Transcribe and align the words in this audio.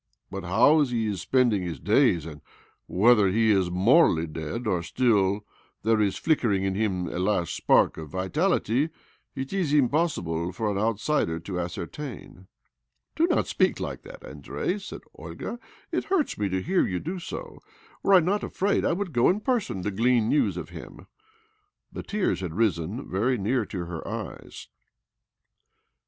But 0.31 0.43
how 0.43 0.81
he 0.81 1.05
is 1.05 1.21
spending 1.21 1.61
/ 1.61 1.61
his 1.61 1.79
days, 1.79 2.25
and 2.25 2.41
whether 2.87 3.27
he 3.27 3.51
is 3.51 3.69
morally 3.69 4.25
dead: 4.25 4.65
or 4.65 4.81
still 4.81 5.45
there 5.83 6.01
is 6.01 6.17
flickering 6.17 6.63
in 6.63 6.73
him 6.73 7.07
a 7.07 7.19
last 7.19 7.55
spark 7.55 7.99
of 7.99 8.09
vitality, 8.09 8.89
it 9.35 9.53
is 9.53 9.71
impossible 9.71 10.51
for 10.53 10.71
an 10.71 10.77
outsider 10.79 11.39
to 11.41 11.59
ascertain." 11.59 12.47
''Do 13.15 13.27
not 13.27 13.45
speak 13.45 13.79
like 13.79 14.01
that, 14.01 14.25
Andrei," 14.25 14.79
said 14.79 15.01
Olga.' 15.13 15.59
It 15.91 16.05
hurts 16.05 16.35
me 16.35 16.49
to 16.49 16.63
hear 16.63 16.83
you 16.87 16.97
do 16.97 17.19
so. 17.19 17.59
Were 18.01 18.15
I 18.15 18.21
not 18.21 18.43
afraid, 18.43 18.83
I 18.83 18.93
would 18.93 19.13
go 19.13 19.29
in 19.29 19.39
person 19.39 19.83
to 19.83 19.91
glean 19.91 20.27
news 20.27 20.57
of 20.57 20.69
him." 20.69 21.05
The 21.93 22.01
tears 22.01 22.39
had 22.41 22.55
risen 22.55 23.07
very 23.07 23.37
nea"r 23.37 23.67
to 23.67 23.85
her 23.85 24.07
eyes. 24.07 24.67